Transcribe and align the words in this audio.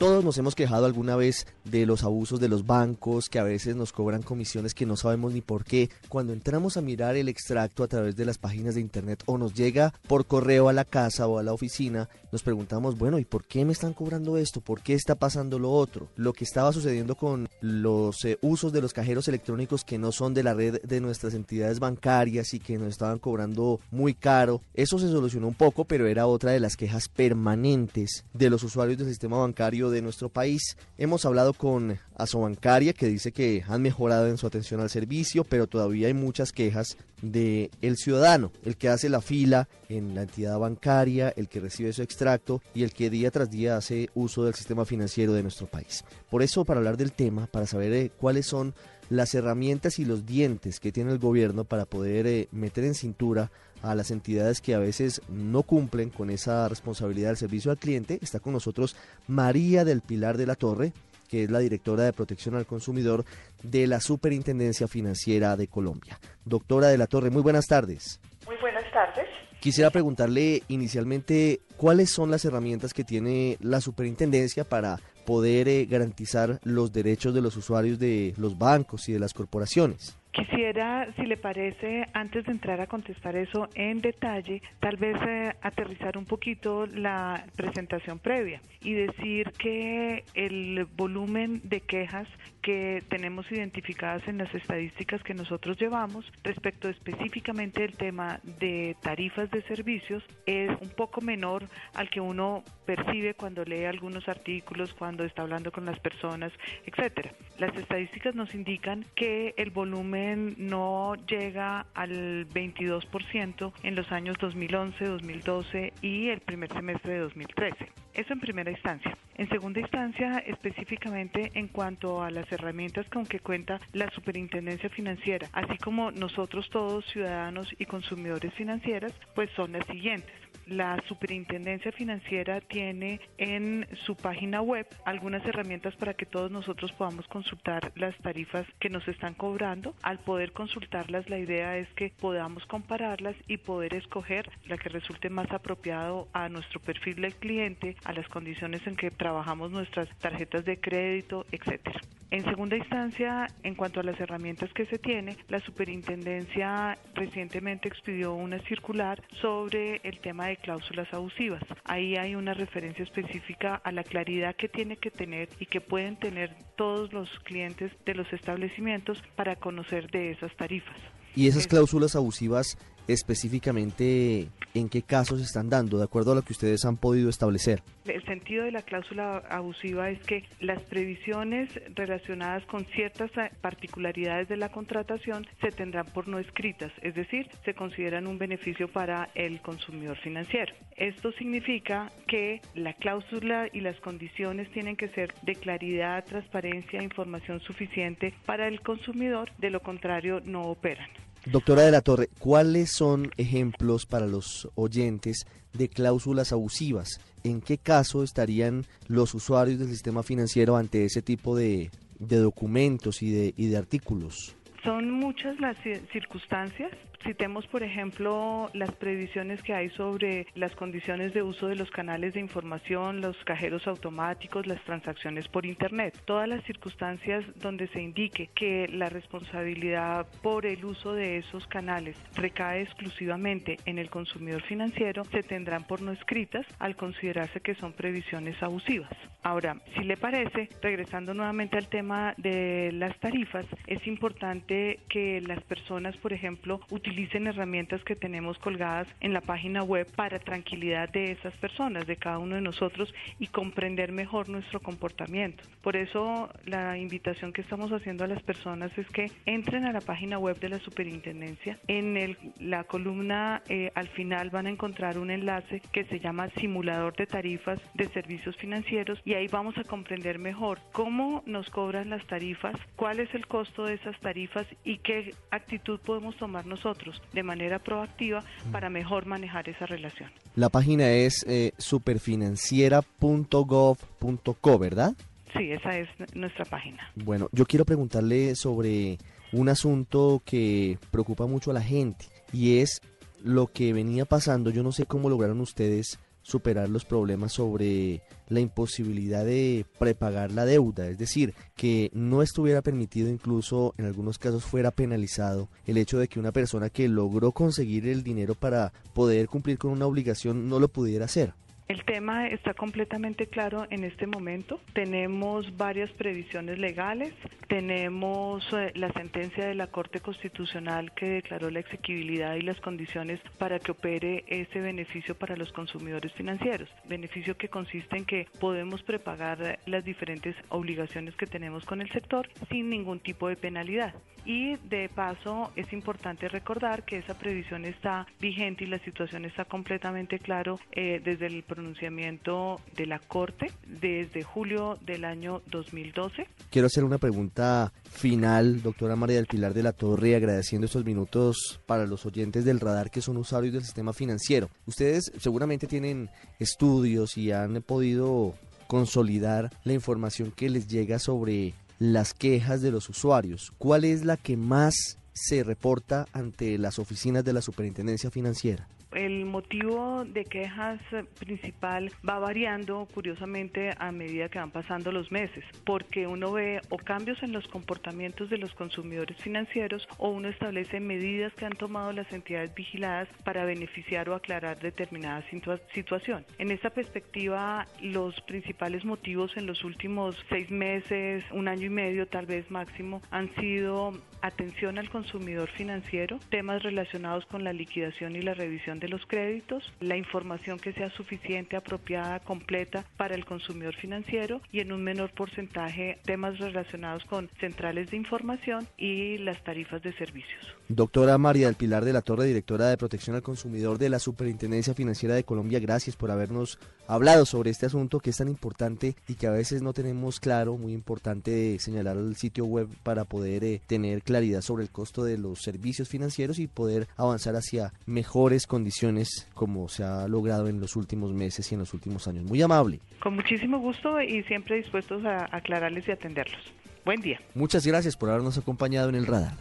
Todos 0.00 0.24
nos 0.24 0.38
hemos 0.38 0.54
quejado 0.54 0.86
alguna 0.86 1.14
vez 1.14 1.46
de 1.66 1.84
los 1.84 2.04
abusos 2.04 2.40
de 2.40 2.48
los 2.48 2.64
bancos, 2.64 3.28
que 3.28 3.38
a 3.38 3.44
veces 3.44 3.76
nos 3.76 3.92
cobran 3.92 4.22
comisiones 4.22 4.72
que 4.72 4.86
no 4.86 4.96
sabemos 4.96 5.34
ni 5.34 5.42
por 5.42 5.62
qué. 5.62 5.90
Cuando 6.08 6.32
entramos 6.32 6.78
a 6.78 6.80
mirar 6.80 7.16
el 7.16 7.28
extracto 7.28 7.84
a 7.84 7.86
través 7.86 8.16
de 8.16 8.24
las 8.24 8.38
páginas 8.38 8.74
de 8.74 8.80
internet 8.80 9.22
o 9.26 9.36
nos 9.36 9.52
llega 9.52 9.92
por 10.08 10.24
correo 10.24 10.70
a 10.70 10.72
la 10.72 10.86
casa 10.86 11.26
o 11.26 11.38
a 11.38 11.42
la 11.42 11.52
oficina, 11.52 12.08
nos 12.32 12.42
preguntamos, 12.42 12.96
bueno, 12.96 13.18
¿y 13.18 13.26
por 13.26 13.44
qué 13.44 13.66
me 13.66 13.72
están 13.72 13.92
cobrando 13.92 14.38
esto? 14.38 14.62
¿Por 14.62 14.80
qué 14.80 14.94
está 14.94 15.16
pasando 15.16 15.58
lo 15.58 15.70
otro? 15.70 16.08
Lo 16.16 16.32
que 16.32 16.44
estaba 16.44 16.72
sucediendo 16.72 17.14
con 17.14 17.50
los 17.60 18.24
eh, 18.24 18.38
usos 18.40 18.72
de 18.72 18.80
los 18.80 18.94
cajeros 18.94 19.28
electrónicos 19.28 19.84
que 19.84 19.98
no 19.98 20.12
son 20.12 20.32
de 20.32 20.44
la 20.44 20.54
red 20.54 20.80
de 20.80 21.00
nuestras 21.02 21.34
entidades 21.34 21.78
bancarias 21.78 22.54
y 22.54 22.60
que 22.60 22.78
nos 22.78 22.88
estaban 22.88 23.18
cobrando 23.18 23.80
muy 23.90 24.14
caro, 24.14 24.62
eso 24.72 24.98
se 24.98 25.08
solucionó 25.08 25.46
un 25.46 25.54
poco, 25.54 25.84
pero 25.84 26.06
era 26.06 26.26
otra 26.26 26.52
de 26.52 26.60
las 26.60 26.78
quejas 26.78 27.10
permanentes 27.10 28.24
de 28.32 28.48
los 28.48 28.62
usuarios 28.62 28.96
del 28.96 29.08
sistema 29.08 29.36
bancario 29.36 29.89
de 29.90 30.02
nuestro 30.02 30.28
país. 30.28 30.76
Hemos 30.98 31.24
hablado 31.24 31.52
con 31.52 31.98
Asobancaria 32.16 32.92
que 32.92 33.06
dice 33.06 33.32
que 33.32 33.64
han 33.68 33.82
mejorado 33.82 34.28
en 34.28 34.38
su 34.38 34.46
atención 34.46 34.80
al 34.80 34.90
servicio, 34.90 35.44
pero 35.44 35.66
todavía 35.66 36.08
hay 36.08 36.14
muchas 36.14 36.52
quejas 36.52 36.96
de 37.22 37.70
el 37.82 37.96
ciudadano, 37.96 38.52
el 38.64 38.76
que 38.76 38.88
hace 38.88 39.08
la 39.08 39.20
fila 39.20 39.68
en 39.88 40.14
la 40.14 40.22
entidad 40.22 40.58
bancaria, 40.58 41.32
el 41.36 41.48
que 41.48 41.60
recibe 41.60 41.92
su 41.92 42.02
extracto 42.02 42.62
y 42.74 42.82
el 42.82 42.92
que 42.92 43.10
día 43.10 43.30
tras 43.30 43.50
día 43.50 43.76
hace 43.76 44.08
uso 44.14 44.44
del 44.44 44.54
sistema 44.54 44.84
financiero 44.84 45.32
de 45.32 45.42
nuestro 45.42 45.66
país. 45.66 46.04
Por 46.30 46.42
eso, 46.42 46.64
para 46.64 46.78
hablar 46.78 46.96
del 46.96 47.12
tema, 47.12 47.46
para 47.46 47.66
saber 47.66 47.92
eh, 47.92 48.10
cuáles 48.16 48.46
son 48.46 48.74
las 49.10 49.34
herramientas 49.34 49.98
y 49.98 50.04
los 50.04 50.24
dientes 50.24 50.80
que 50.80 50.92
tiene 50.92 51.10
el 51.12 51.18
gobierno 51.18 51.64
para 51.64 51.84
poder 51.84 52.26
eh, 52.26 52.48
meter 52.52 52.84
en 52.84 52.94
cintura 52.94 53.50
a 53.82 53.94
las 53.94 54.10
entidades 54.10 54.60
que 54.60 54.74
a 54.74 54.78
veces 54.78 55.22
no 55.28 55.62
cumplen 55.62 56.10
con 56.10 56.30
esa 56.30 56.68
responsabilidad 56.68 57.28
del 57.28 57.36
servicio 57.36 57.70
al 57.70 57.78
cliente. 57.78 58.18
Está 58.22 58.40
con 58.40 58.52
nosotros 58.52 58.96
María 59.26 59.84
del 59.84 60.00
Pilar 60.00 60.36
de 60.36 60.46
la 60.46 60.54
Torre, 60.54 60.92
que 61.28 61.44
es 61.44 61.50
la 61.50 61.60
directora 61.60 62.04
de 62.04 62.12
protección 62.12 62.56
al 62.56 62.66
consumidor 62.66 63.24
de 63.62 63.86
la 63.86 64.00
Superintendencia 64.00 64.88
Financiera 64.88 65.56
de 65.56 65.68
Colombia. 65.68 66.18
Doctora 66.44 66.88
de 66.88 66.98
la 66.98 67.06
Torre, 67.06 67.30
muy 67.30 67.42
buenas 67.42 67.66
tardes. 67.66 68.20
Muy 68.46 68.56
buenas 68.60 68.84
tardes. 68.92 69.26
Quisiera 69.60 69.90
preguntarle 69.90 70.62
inicialmente 70.68 71.60
cuáles 71.76 72.10
son 72.10 72.30
las 72.30 72.44
herramientas 72.46 72.94
que 72.94 73.04
tiene 73.04 73.58
la 73.60 73.80
superintendencia 73.82 74.64
para 74.64 74.98
poder 75.26 75.68
eh, 75.68 75.84
garantizar 75.84 76.58
los 76.64 76.92
derechos 76.92 77.34
de 77.34 77.42
los 77.42 77.56
usuarios 77.56 77.98
de 77.98 78.34
los 78.38 78.58
bancos 78.58 79.08
y 79.08 79.12
de 79.12 79.18
las 79.18 79.34
corporaciones. 79.34 80.16
Quisiera, 80.32 81.08
si 81.16 81.26
le 81.26 81.36
parece, 81.36 82.06
antes 82.12 82.44
de 82.44 82.52
entrar 82.52 82.80
a 82.80 82.86
contestar 82.86 83.34
eso 83.34 83.68
en 83.74 84.00
detalle, 84.00 84.62
tal 84.78 84.96
vez 84.96 85.16
eh, 85.26 85.56
aterrizar 85.60 86.16
un 86.16 86.24
poquito 86.24 86.86
la 86.86 87.44
presentación 87.56 88.20
previa 88.20 88.60
y 88.80 88.92
decir 88.92 89.50
que 89.58 90.24
el 90.34 90.86
volumen 90.96 91.60
de 91.64 91.80
quejas 91.80 92.28
que 92.62 93.02
tenemos 93.08 93.50
identificadas 93.50 94.26
en 94.28 94.38
las 94.38 94.54
estadísticas 94.54 95.22
que 95.22 95.34
nosotros 95.34 95.78
llevamos 95.78 96.30
respecto 96.44 96.88
específicamente 96.88 97.82
del 97.82 97.96
tema 97.96 98.40
de 98.60 98.96
tarifas 99.02 99.50
de 99.50 99.62
servicios 99.62 100.22
es 100.46 100.70
un 100.80 100.90
poco 100.90 101.20
menor 101.20 101.64
al 101.94 102.08
que 102.08 102.20
uno 102.20 102.62
percibe 102.86 103.34
cuando 103.34 103.64
lee 103.64 103.84
algunos 103.84 104.28
artículos, 104.28 104.94
cuando 104.94 105.24
está 105.24 105.42
hablando 105.42 105.72
con 105.72 105.84
las 105.84 105.98
personas, 105.98 106.52
etcétera. 106.86 107.32
Las 107.60 107.76
estadísticas 107.76 108.34
nos 108.34 108.54
indican 108.54 109.04
que 109.14 109.52
el 109.58 109.68
volumen 109.68 110.54
no 110.56 111.14
llega 111.26 111.84
al 111.92 112.48
22% 112.48 113.72
en 113.82 113.94
los 113.94 114.10
años 114.12 114.38
2011, 114.40 115.04
2012 115.04 115.92
y 116.00 116.28
el 116.30 116.40
primer 116.40 116.72
semestre 116.72 117.12
de 117.12 117.18
2013. 117.18 117.86
Eso 118.14 118.32
en 118.32 118.40
primera 118.40 118.70
instancia. 118.70 119.14
En 119.34 119.46
segunda 119.50 119.78
instancia, 119.78 120.38
específicamente 120.46 121.50
en 121.52 121.68
cuanto 121.68 122.22
a 122.22 122.30
las 122.30 122.50
herramientas 122.50 123.06
con 123.10 123.26
que 123.26 123.40
cuenta 123.40 123.78
la 123.92 124.10
Superintendencia 124.12 124.88
Financiera, 124.88 125.46
así 125.52 125.76
como 125.76 126.10
nosotros 126.12 126.70
todos 126.70 127.04
ciudadanos 127.12 127.68
y 127.78 127.84
consumidores 127.84 128.54
financieras, 128.54 129.12
pues 129.34 129.50
son 129.50 129.72
las 129.72 129.86
siguientes. 129.86 130.49
La 130.66 131.02
Superintendencia 131.08 131.92
Financiera 131.92 132.60
tiene 132.60 133.20
en 133.38 133.86
su 134.06 134.16
página 134.16 134.62
web 134.62 134.86
algunas 135.04 135.44
herramientas 135.44 135.96
para 135.96 136.14
que 136.14 136.26
todos 136.26 136.50
nosotros 136.50 136.92
podamos 136.92 137.26
consultar 137.28 137.92
las 137.96 138.16
tarifas 138.18 138.66
que 138.78 138.90
nos 138.90 139.06
están 139.08 139.34
cobrando. 139.34 139.94
Al 140.02 140.18
poder 140.18 140.52
consultarlas, 140.52 141.28
la 141.28 141.38
idea 141.38 141.76
es 141.76 141.88
que 141.94 142.12
podamos 142.20 142.66
compararlas 142.66 143.36
y 143.48 143.56
poder 143.56 143.94
escoger 143.94 144.50
la 144.66 144.78
que 144.78 144.88
resulte 144.88 145.30
más 145.30 145.50
apropiado 145.50 146.28
a 146.32 146.48
nuestro 146.48 146.80
perfil 146.80 147.22
del 147.22 147.34
cliente, 147.34 147.96
a 148.04 148.12
las 148.12 148.28
condiciones 148.28 148.86
en 148.86 148.96
que 148.96 149.10
trabajamos 149.10 149.70
nuestras 149.70 150.08
tarjetas 150.18 150.64
de 150.64 150.78
crédito, 150.78 151.46
etcétera. 151.50 152.00
En 152.30 152.44
segunda 152.44 152.76
instancia, 152.76 153.48
en 153.64 153.74
cuanto 153.74 153.98
a 153.98 154.04
las 154.04 154.20
herramientas 154.20 154.70
que 154.72 154.86
se 154.86 154.98
tiene, 154.98 155.36
la 155.48 155.58
superintendencia 155.58 156.96
recientemente 157.14 157.88
expidió 157.88 158.34
una 158.34 158.60
circular 158.68 159.20
sobre 159.42 160.00
el 160.04 160.20
tema 160.20 160.46
de 160.46 160.56
cláusulas 160.56 161.12
abusivas. 161.12 161.62
Ahí 161.84 162.16
hay 162.16 162.36
una 162.36 162.54
referencia 162.54 163.02
específica 163.02 163.74
a 163.82 163.90
la 163.90 164.04
claridad 164.04 164.54
que 164.54 164.68
tiene 164.68 164.96
que 164.96 165.10
tener 165.10 165.48
y 165.58 165.66
que 165.66 165.80
pueden 165.80 166.20
tener 166.20 166.54
todos 166.76 167.12
los 167.12 167.28
clientes 167.40 167.90
de 168.06 168.14
los 168.14 168.32
establecimientos 168.32 169.20
para 169.34 169.56
conocer 169.56 170.08
de 170.12 170.30
esas 170.30 170.54
tarifas. 170.56 170.96
¿Y 171.34 171.48
esas 171.48 171.66
cláusulas 171.66 172.14
abusivas 172.14 172.78
específicamente 173.08 174.48
en 174.74 174.88
qué 174.88 175.02
casos 175.02 175.40
están 175.40 175.68
dando, 175.68 175.98
de 175.98 176.04
acuerdo 176.04 176.32
a 176.32 176.34
lo 176.34 176.42
que 176.42 176.52
ustedes 176.52 176.84
han 176.84 176.96
podido 176.96 177.28
establecer? 177.28 177.82
El 178.04 178.24
sentido 178.24 178.64
de 178.64 178.72
la 178.72 178.82
cláusula 178.82 179.38
abusiva 179.48 180.10
es 180.10 180.20
que 180.26 180.44
las 180.60 180.80
previsiones 180.82 181.68
relacionadas 181.94 182.64
con 182.66 182.84
ciertas 182.86 183.30
particularidades 183.60 184.48
de 184.48 184.56
la 184.56 184.70
contratación 184.70 185.46
se 185.60 185.70
tendrán 185.70 186.06
por 186.06 186.28
no 186.28 186.38
escritas, 186.38 186.92
es 187.02 187.14
decir, 187.14 187.48
se 187.64 187.74
consideran 187.74 188.26
un 188.26 188.38
beneficio 188.38 188.88
para 188.88 189.30
el 189.34 189.60
consumidor 189.60 190.16
financiero. 190.18 190.74
Esto 190.96 191.32
significa 191.32 192.10
que 192.26 192.60
la 192.74 192.94
cláusula 192.94 193.68
y 193.72 193.80
las 193.80 193.98
condiciones 194.00 194.70
tienen 194.72 194.96
que 194.96 195.08
ser 195.08 195.34
de 195.42 195.54
claridad, 195.54 196.24
transparencia, 196.24 197.02
información 197.02 197.60
suficiente 197.60 198.34
para 198.46 198.68
el 198.68 198.80
consumidor, 198.80 199.50
de 199.58 199.70
lo 199.70 199.80
contrario 199.80 200.40
no 200.44 200.62
operan. 200.62 201.08
Doctora 201.50 201.82
de 201.82 201.90
la 201.90 202.00
Torre, 202.00 202.28
¿cuáles 202.38 202.92
son 202.92 203.32
ejemplos 203.36 204.06
para 204.06 204.28
los 204.28 204.68
oyentes 204.76 205.46
de 205.72 205.88
cláusulas 205.88 206.52
abusivas? 206.52 207.20
¿En 207.42 207.60
qué 207.60 207.76
caso 207.76 208.22
estarían 208.22 208.84
los 209.08 209.34
usuarios 209.34 209.80
del 209.80 209.88
sistema 209.88 210.22
financiero 210.22 210.76
ante 210.76 211.04
ese 211.04 211.22
tipo 211.22 211.56
de, 211.56 211.90
documentos 212.20 213.20
y 213.20 213.32
de, 213.32 213.54
y 213.56 213.66
de 213.66 213.76
artículos? 213.76 214.54
Son 214.84 215.10
muchas 215.10 215.58
las 215.58 215.76
circunstancias. 216.12 216.92
Citemos, 217.22 217.66
por 217.66 217.82
ejemplo, 217.82 218.70
las 218.72 218.92
previsiones 218.92 219.62
que 219.62 219.74
hay 219.74 219.90
sobre 219.90 220.46
las 220.54 220.74
condiciones 220.74 221.34
de 221.34 221.42
uso 221.42 221.66
de 221.66 221.76
los 221.76 221.90
canales 221.90 222.32
de 222.32 222.40
información, 222.40 223.20
los 223.20 223.36
cajeros 223.44 223.86
automáticos, 223.86 224.66
las 224.66 224.82
transacciones 224.84 225.46
por 225.48 225.66
Internet. 225.66 226.18
Todas 226.24 226.48
las 226.48 226.64
circunstancias 226.64 227.44
donde 227.56 227.88
se 227.88 228.00
indique 228.00 228.48
que 228.54 228.88
la 228.88 229.10
responsabilidad 229.10 230.26
por 230.42 230.64
el 230.64 230.82
uso 230.82 231.12
de 231.12 231.36
esos 231.36 231.66
canales 231.66 232.16
recae 232.36 232.82
exclusivamente 232.82 233.78
en 233.84 233.98
el 233.98 234.08
consumidor 234.08 234.62
financiero 234.62 235.22
se 235.24 235.42
tendrán 235.42 235.84
por 235.84 236.00
no 236.00 236.12
escritas 236.12 236.66
al 236.78 236.96
considerarse 236.96 237.60
que 237.60 237.74
son 237.74 237.92
previsiones 237.92 238.62
abusivas. 238.62 239.12
Ahora, 239.42 239.76
si 239.94 240.04
le 240.04 240.16
parece, 240.16 240.70
regresando 240.80 241.34
nuevamente 241.34 241.76
al 241.76 241.88
tema 241.88 242.34
de 242.38 242.92
las 242.92 243.18
tarifas, 243.20 243.66
es 243.86 244.06
importante 244.06 245.00
que 245.08 245.42
las 245.42 245.62
personas, 245.64 246.16
por 246.16 246.32
ejemplo, 246.32 246.80
utilicen 246.90 247.09
herramientas 247.46 248.02
que 248.04 248.16
tenemos 248.16 248.58
colgadas 248.58 249.08
en 249.20 249.32
la 249.32 249.40
página 249.40 249.82
web 249.82 250.06
para 250.14 250.38
tranquilidad 250.38 251.08
de 251.08 251.32
esas 251.32 251.54
personas, 251.54 252.06
de 252.06 252.16
cada 252.16 252.38
uno 252.38 252.54
de 252.54 252.60
nosotros 252.60 253.12
y 253.38 253.48
comprender 253.48 254.12
mejor 254.12 254.48
nuestro 254.48 254.80
comportamiento. 254.80 255.64
Por 255.82 255.96
eso 255.96 256.48
la 256.64 256.96
invitación 256.98 257.52
que 257.52 257.62
estamos 257.62 257.90
haciendo 257.92 258.24
a 258.24 258.28
las 258.28 258.42
personas 258.42 258.96
es 258.96 259.06
que 259.08 259.30
entren 259.46 259.84
a 259.86 259.92
la 259.92 260.00
página 260.00 260.38
web 260.38 260.58
de 260.60 260.68
la 260.68 260.78
superintendencia. 260.78 261.78
En 261.88 262.16
el, 262.16 262.36
la 262.58 262.84
columna 262.84 263.62
eh, 263.68 263.90
al 263.94 264.08
final 264.08 264.50
van 264.50 264.66
a 264.66 264.70
encontrar 264.70 265.18
un 265.18 265.30
enlace 265.30 265.82
que 265.92 266.04
se 266.04 266.20
llama 266.20 266.48
simulador 266.58 267.14
de 267.16 267.26
tarifas 267.26 267.80
de 267.94 268.08
servicios 268.08 268.56
financieros 268.56 269.20
y 269.24 269.34
ahí 269.34 269.48
vamos 269.48 269.76
a 269.78 269.84
comprender 269.84 270.38
mejor 270.38 270.78
cómo 270.92 271.42
nos 271.46 271.68
cobran 271.70 272.10
las 272.10 272.24
tarifas, 272.26 272.76
cuál 272.96 273.20
es 273.20 273.34
el 273.34 273.46
costo 273.46 273.84
de 273.84 273.94
esas 273.94 274.18
tarifas 274.20 274.66
y 274.84 274.98
qué 274.98 275.34
actitud 275.50 275.98
podemos 276.00 276.36
tomar 276.36 276.66
nosotros 276.66 276.99
de 277.32 277.42
manera 277.42 277.78
proactiva 277.78 278.44
para 278.72 278.90
mejor 278.90 279.24
manejar 279.26 279.68
esa 279.68 279.86
relación. 279.86 280.30
La 280.56 280.68
página 280.68 281.08
es 281.10 281.44
eh, 281.48 281.72
superfinanciera.gov.co, 281.78 284.78
¿verdad? 284.78 285.14
Sí, 285.56 285.72
esa 285.72 285.96
es 285.98 286.08
nuestra 286.34 286.64
página. 286.64 287.10
Bueno, 287.16 287.48
yo 287.52 287.66
quiero 287.66 287.84
preguntarle 287.84 288.54
sobre 288.54 289.18
un 289.52 289.68
asunto 289.68 290.40
que 290.44 290.96
preocupa 291.10 291.46
mucho 291.46 291.72
a 291.72 291.74
la 291.74 291.82
gente 291.82 292.26
y 292.52 292.78
es 292.78 293.02
lo 293.42 293.66
que 293.66 293.92
venía 293.92 294.24
pasando. 294.24 294.70
Yo 294.70 294.82
no 294.82 294.92
sé 294.92 295.04
cómo 295.06 295.28
lograron 295.28 295.60
ustedes 295.60 296.18
superar 296.42 296.88
los 296.88 297.04
problemas 297.04 297.52
sobre 297.52 298.22
la 298.50 298.60
imposibilidad 298.60 299.44
de 299.44 299.86
prepagar 299.98 300.52
la 300.52 300.66
deuda, 300.66 301.08
es 301.08 301.16
decir, 301.16 301.54
que 301.76 302.10
no 302.12 302.42
estuviera 302.42 302.82
permitido 302.82 303.30
incluso 303.30 303.94
en 303.96 304.04
algunos 304.04 304.38
casos 304.38 304.64
fuera 304.64 304.90
penalizado 304.90 305.70
el 305.86 305.96
hecho 305.96 306.18
de 306.18 306.28
que 306.28 306.40
una 306.40 306.52
persona 306.52 306.90
que 306.90 307.08
logró 307.08 307.52
conseguir 307.52 308.06
el 308.06 308.22
dinero 308.22 308.54
para 308.54 308.92
poder 309.14 309.48
cumplir 309.48 309.78
con 309.78 309.92
una 309.92 310.06
obligación 310.06 310.68
no 310.68 310.78
lo 310.78 310.88
pudiera 310.88 311.24
hacer. 311.24 311.54
El 311.90 312.04
tema 312.04 312.46
está 312.46 312.72
completamente 312.72 313.48
claro 313.48 313.88
en 313.90 314.04
este 314.04 314.28
momento. 314.28 314.80
Tenemos 314.92 315.76
varias 315.76 316.08
previsiones 316.12 316.78
legales, 316.78 317.34
tenemos 317.66 318.64
eh, 318.72 318.92
la 318.94 319.12
sentencia 319.12 319.66
de 319.66 319.74
la 319.74 319.88
Corte 319.88 320.20
Constitucional 320.20 321.12
que 321.14 321.26
declaró 321.26 321.68
la 321.68 321.80
exequibilidad 321.80 322.54
y 322.54 322.60
las 322.60 322.80
condiciones 322.80 323.40
para 323.58 323.80
que 323.80 323.90
opere 323.90 324.44
ese 324.46 324.80
beneficio 324.80 325.34
para 325.34 325.56
los 325.56 325.72
consumidores 325.72 326.32
financieros. 326.34 326.88
Beneficio 327.08 327.56
que 327.56 327.68
consiste 327.68 328.16
en 328.16 328.24
que 328.24 328.46
podemos 328.60 329.02
prepagar 329.02 329.80
las 329.86 330.04
diferentes 330.04 330.54
obligaciones 330.68 331.34
que 331.34 331.46
tenemos 331.46 331.84
con 331.86 332.00
el 332.00 332.12
sector 332.12 332.48
sin 332.70 332.88
ningún 332.88 333.18
tipo 333.18 333.48
de 333.48 333.56
penalidad. 333.56 334.14
Y 334.44 334.76
de 334.76 335.08
paso 335.08 335.72
es 335.76 335.92
importante 335.92 336.48
recordar 336.48 337.04
que 337.04 337.18
esa 337.18 337.36
previsión 337.38 337.84
está 337.84 338.26
vigente 338.40 338.84
y 338.84 338.86
la 338.86 338.98
situación 339.00 339.44
está 339.44 339.64
completamente 339.64 340.38
claro 340.38 340.78
eh, 340.92 341.20
desde 341.22 341.46
el 341.46 341.62
pronunciamiento 341.80 342.78
de 342.94 343.06
la 343.06 343.18
Corte 343.18 343.72
desde 343.86 344.42
julio 344.42 344.98
del 345.06 345.24
año 345.24 345.62
2012. 345.70 346.46
Quiero 346.68 346.86
hacer 346.86 347.04
una 347.04 347.16
pregunta 347.16 347.90
final, 348.04 348.82
doctora 348.82 349.16
María 349.16 349.36
del 349.36 349.46
Pilar 349.46 349.72
de 349.72 349.82
la 349.82 349.94
Torre, 349.94 350.36
agradeciendo 350.36 350.84
estos 350.84 351.06
minutos 351.06 351.80
para 351.86 352.06
los 352.06 352.26
oyentes 352.26 352.66
del 352.66 352.80
radar 352.80 353.10
que 353.10 353.22
son 353.22 353.38
usuarios 353.38 353.72
del 353.72 353.84
sistema 353.84 354.12
financiero. 354.12 354.68
Ustedes 354.84 355.32
seguramente 355.38 355.86
tienen 355.86 356.28
estudios 356.58 357.38
y 357.38 357.50
han 357.50 357.80
podido 357.80 358.54
consolidar 358.86 359.70
la 359.84 359.94
información 359.94 360.52
que 360.54 360.68
les 360.68 360.86
llega 360.86 361.18
sobre 361.18 361.72
las 361.98 362.34
quejas 362.34 362.82
de 362.82 362.90
los 362.90 363.08
usuarios. 363.08 363.72
¿Cuál 363.78 364.04
es 364.04 364.26
la 364.26 364.36
que 364.36 364.58
más 364.58 365.16
se 365.32 365.64
reporta 365.64 366.26
ante 366.34 366.76
las 366.76 366.98
oficinas 366.98 367.42
de 367.42 367.54
la 367.54 367.62
Superintendencia 367.62 368.30
Financiera? 368.30 368.86
El 369.12 369.44
motivo 369.44 370.24
de 370.24 370.44
quejas 370.44 371.00
principal 371.38 372.12
va 372.26 372.38
variando 372.38 373.08
curiosamente 373.12 373.90
a 373.98 374.12
medida 374.12 374.48
que 374.48 374.60
van 374.60 374.70
pasando 374.70 375.10
los 375.10 375.32
meses, 375.32 375.64
porque 375.84 376.28
uno 376.28 376.52
ve 376.52 376.80
o 376.90 376.96
cambios 376.96 377.42
en 377.42 377.52
los 377.52 377.66
comportamientos 377.66 378.50
de 378.50 378.58
los 378.58 378.72
consumidores 378.74 379.36
financieros 379.38 380.06
o 380.18 380.30
uno 380.30 380.48
establece 380.48 381.00
medidas 381.00 381.52
que 381.54 381.66
han 381.66 381.72
tomado 381.72 382.12
las 382.12 382.32
entidades 382.32 382.72
vigiladas 382.74 383.28
para 383.44 383.64
beneficiar 383.64 384.28
o 384.28 384.34
aclarar 384.34 384.78
determinada 384.78 385.44
situación. 385.92 386.46
En 386.58 386.70
esta 386.70 386.90
perspectiva, 386.90 387.86
los 388.00 388.40
principales 388.42 389.04
motivos 389.04 389.56
en 389.56 389.66
los 389.66 389.82
últimos 389.84 390.36
seis 390.48 390.70
meses, 390.70 391.42
un 391.50 391.66
año 391.66 391.86
y 391.86 391.90
medio 391.90 392.28
tal 392.28 392.46
vez 392.46 392.70
máximo, 392.70 393.22
han 393.30 393.52
sido 393.56 394.12
atención 394.42 394.98
al 394.98 395.10
consumidor 395.10 395.68
financiero, 395.70 396.38
temas 396.50 396.82
relacionados 396.82 397.46
con 397.46 397.64
la 397.64 397.72
liquidación 397.72 398.36
y 398.36 398.42
la 398.42 398.54
revisión 398.54 399.00
de 399.00 399.08
los 399.08 399.26
créditos, 399.26 399.92
la 400.00 400.16
información 400.16 400.78
que 400.78 400.92
sea 400.92 401.10
suficiente, 401.10 401.76
apropiada, 401.76 402.40
completa 402.40 403.04
para 403.16 403.34
el 403.34 403.44
consumidor 403.44 403.94
financiero 403.94 404.60
y 404.72 404.80
en 404.80 404.92
un 404.92 405.02
menor 405.02 405.30
porcentaje 405.32 406.18
temas 406.24 406.58
relacionados 406.58 407.24
con 407.24 407.48
centrales 407.60 408.10
de 408.10 408.16
información 408.16 408.86
y 408.96 409.38
las 409.38 409.62
tarifas 409.64 410.02
de 410.02 410.12
servicios. 410.12 410.66
Doctora 410.88 411.38
María 411.38 411.66
del 411.66 411.76
Pilar 411.76 412.04
de 412.04 412.12
la 412.12 412.22
Torre, 412.22 412.46
directora 412.46 412.88
de 412.88 412.96
Protección 412.96 413.36
al 413.36 413.42
Consumidor 413.42 413.98
de 413.98 414.08
la 414.08 414.18
Superintendencia 414.18 414.94
Financiera 414.94 415.34
de 415.34 415.44
Colombia, 415.44 415.78
gracias 415.78 416.16
por 416.16 416.30
habernos 416.30 416.78
hablado 417.06 417.46
sobre 417.46 417.70
este 417.70 417.86
asunto 417.86 418.20
que 418.20 418.30
es 418.30 418.36
tan 418.36 418.48
importante 418.48 419.14
y 419.28 419.34
que 419.34 419.46
a 419.46 419.52
veces 419.52 419.82
no 419.82 419.92
tenemos 419.92 420.40
claro, 420.40 420.76
muy 420.76 420.92
importante 420.92 421.78
señalar 421.78 422.16
el 422.16 422.36
sitio 422.36 422.64
web 422.64 422.88
para 423.02 423.24
poder 423.24 423.64
eh, 423.64 423.80
tener 423.86 424.22
claridad 424.30 424.60
sobre 424.60 424.84
el 424.84 424.90
costo 424.90 425.24
de 425.24 425.36
los 425.36 425.60
servicios 425.60 426.08
financieros 426.08 426.60
y 426.60 426.68
poder 426.68 427.08
avanzar 427.16 427.56
hacia 427.56 427.92
mejores 428.06 428.68
condiciones 428.68 429.50
como 429.54 429.88
se 429.88 430.04
ha 430.04 430.28
logrado 430.28 430.68
en 430.68 430.78
los 430.78 430.94
últimos 430.94 431.32
meses 431.32 431.72
y 431.72 431.74
en 431.74 431.80
los 431.80 431.92
últimos 431.94 432.28
años. 432.28 432.44
Muy 432.44 432.62
amable. 432.62 433.00
Con 433.20 433.34
muchísimo 433.34 433.80
gusto 433.80 434.22
y 434.22 434.44
siempre 434.44 434.76
dispuestos 434.76 435.24
a 435.24 435.48
aclararles 435.50 436.06
y 436.06 436.12
atenderlos. 436.12 436.60
Buen 437.04 437.20
día. 437.20 437.40
Muchas 437.56 437.84
gracias 437.84 438.16
por 438.16 438.30
habernos 438.30 438.56
acompañado 438.56 439.08
en 439.08 439.16
el 439.16 439.26
radar. 439.26 439.54